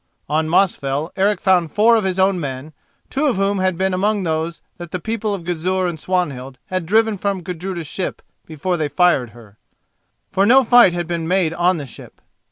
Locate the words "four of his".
1.71-2.17